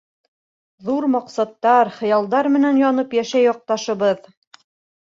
[0.87, 4.31] Ҙур маҡсаттар, хыялдар менән янып йәшәй яҡташыбыҙ.